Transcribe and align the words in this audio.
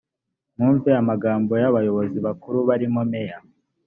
mwumve 0.53 0.89
amagambo 1.01 1.53
y’abayobozi 1.61 2.17
bakuru 2.25 2.57
barimo 2.69 3.01
meya 3.11 3.37